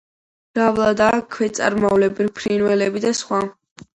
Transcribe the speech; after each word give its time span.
მრავლადაა 0.53 1.19
ქვეწარმავლები, 1.35 2.27
ფრინველები 2.39 3.03
და 3.07 3.15
სხვა. 3.23 3.45